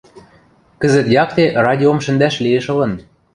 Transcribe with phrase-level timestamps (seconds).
[0.81, 2.93] Кӹзӹт якте радиом шӹндӓш лиэш ылын